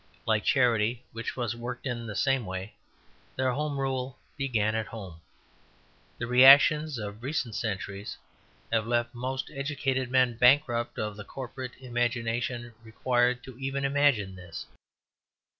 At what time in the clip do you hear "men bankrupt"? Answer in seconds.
10.09-10.97